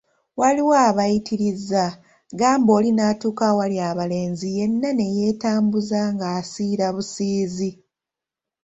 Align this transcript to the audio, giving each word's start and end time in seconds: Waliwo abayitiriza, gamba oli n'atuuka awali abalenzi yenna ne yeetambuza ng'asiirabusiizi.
Waliwo 0.39 0.73
abayitiriza, 0.89 1.83
gamba 2.39 2.69
oli 2.77 2.89
n'atuuka 2.93 3.43
awali 3.51 3.77
abalenzi 3.89 4.47
yenna 4.55 4.89
ne 4.93 5.07
yeetambuza 5.15 5.99
ng'asiirabusiizi. 6.13 7.71